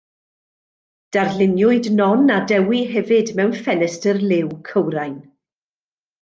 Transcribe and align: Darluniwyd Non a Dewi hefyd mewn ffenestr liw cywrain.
Darluniwyd 1.17 1.85
Non 1.97 2.23
a 2.37 2.39
Dewi 2.53 2.81
hefyd 2.95 3.29
mewn 3.41 3.55
ffenestr 3.61 4.17
liw 4.33 4.49
cywrain. 4.73 5.17